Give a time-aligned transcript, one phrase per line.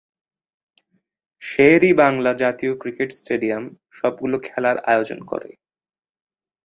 [1.41, 3.63] শের-ই-বাংলা জাতীয় cricket stadium
[3.91, 5.49] সব গুলো খেলার আয়োজন করে।